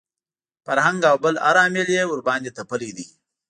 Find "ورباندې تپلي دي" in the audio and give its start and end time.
2.11-3.05